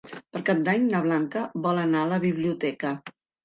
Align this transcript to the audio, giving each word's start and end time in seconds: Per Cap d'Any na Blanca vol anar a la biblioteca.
Per 0.35 0.39
Cap 0.47 0.63
d'Any 0.67 0.87
na 0.93 1.03
Blanca 1.03 1.45
vol 1.67 1.85
anar 1.85 2.03
a 2.05 2.11
la 2.15 2.21
biblioteca. 2.27 2.99